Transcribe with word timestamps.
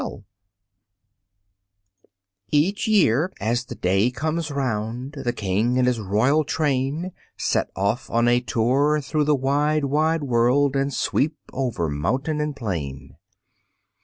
Each 2.49 2.87
year, 2.87 3.31
as 3.39 3.65
the 3.65 3.75
day 3.75 4.09
comes 4.09 4.49
round, 4.49 5.13
The 5.23 5.31
king 5.31 5.77
and 5.77 5.85
his 5.85 5.99
royal 5.99 6.43
train 6.43 7.11
Set 7.37 7.69
off 7.75 8.09
on 8.09 8.27
a 8.27 8.39
tour 8.41 8.99
through 8.99 9.25
the 9.25 9.35
wide 9.35 9.85
wide 9.85 10.23
world, 10.23 10.75
And 10.75 10.91
sweep 10.91 11.37
over 11.53 11.87
mountain 11.87 12.41
and 12.41 12.55
plain. 12.55 13.15